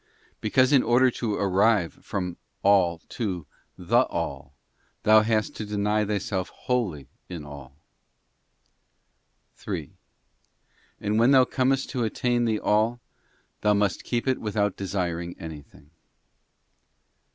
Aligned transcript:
Because 0.39 0.73
in 0.73 0.81
order 0.81 1.11
to 1.11 1.35
arrive 1.35 1.93
from 2.01 2.37
all 2.63 2.97
to 3.09 3.45
the 3.77 4.01
All, 4.07 4.55
thou 5.03 5.21
hast: 5.21 5.55
to 5.57 5.63
deny 5.63 6.03
thyself 6.03 6.49
wholly 6.49 7.07
in 7.29 7.45
all. 7.45 7.75
3. 9.57 9.93
And 10.99 11.19
when 11.19 11.29
thou 11.29 11.45
comest 11.45 11.91
to 11.91 12.03
attain 12.03 12.45
the 12.45 12.59
All, 12.59 12.99
thou 13.61 13.75
must 13.75 14.03
keep 14.03 14.27
it 14.27 14.41
without 14.41 14.75
desiring 14.75 15.35
anything. 15.37 15.91